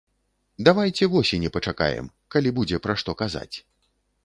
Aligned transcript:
Давайце 0.67 1.07
восені 1.15 1.51
пачакаем, 1.59 2.09
калі 2.37 2.55
будзе 2.59 2.83
пра 2.87 2.99
што 3.05 3.11
казаць. 3.23 3.55